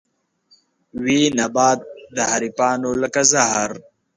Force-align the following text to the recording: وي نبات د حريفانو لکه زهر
وي 1.03 1.19
نبات 1.39 1.79
د 2.15 2.17
حريفانو 2.31 2.89
لکه 3.01 3.21
زهر 3.31 3.71